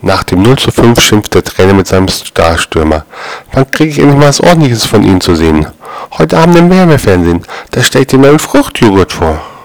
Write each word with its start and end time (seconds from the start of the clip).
Nach 0.00 0.22
dem 0.22 0.42
0 0.42 0.56
zu 0.58 0.70
5 0.70 1.00
schimpft 1.00 1.34
der 1.34 1.42
Trainer 1.42 1.74
mit 1.74 1.88
seinem 1.88 2.06
Starstürmer. 2.08 3.04
Wann 3.52 3.70
kriege 3.70 3.90
ich 3.90 3.98
endlich 3.98 4.18
mal 4.18 4.28
was 4.28 4.40
ordentliches 4.40 4.86
von 4.86 5.02
Ihnen 5.02 5.20
zu 5.20 5.34
sehen? 5.34 5.66
Heute 6.16 6.38
Abend 6.38 6.56
im 6.56 6.70
Wärmefernsehen. 6.70 7.42
Da 7.72 7.82
stelle 7.82 8.02
ich 8.02 8.08
dir 8.08 8.18
meinen 8.18 8.38
Fruchtjoghurt 8.38 9.12
vor. 9.12 9.40